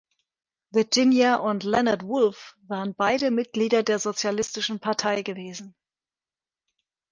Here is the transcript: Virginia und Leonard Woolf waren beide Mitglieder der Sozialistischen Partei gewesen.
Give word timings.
Virginia 0.71 1.35
und 1.35 1.61
Leonard 1.63 2.01
Woolf 2.01 2.55
waren 2.67 2.95
beide 2.95 3.29
Mitglieder 3.29 3.83
der 3.83 3.99
Sozialistischen 3.99 4.79
Partei 4.79 5.21
gewesen. 5.21 5.75